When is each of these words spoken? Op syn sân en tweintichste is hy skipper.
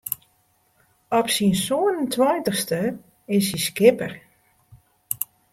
Op 1.17 1.27
syn 1.35 1.53
sân 1.65 1.95
en 2.01 2.09
tweintichste 2.13 2.81
is 3.37 3.45
hy 3.51 3.59
skipper. 3.67 4.13